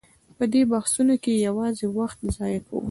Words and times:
په 0.37 0.43
دې 0.53 0.61
بحثونو 0.71 1.15
کې 1.23 1.43
یوازې 1.47 1.85
وخت 1.97 2.19
ضایع 2.35 2.59
کوو. 2.67 2.77